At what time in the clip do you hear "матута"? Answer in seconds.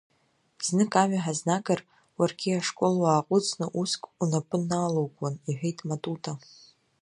5.87-6.33